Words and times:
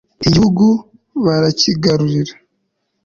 igihugu 0.27 0.65
barakigarurira 1.25 2.33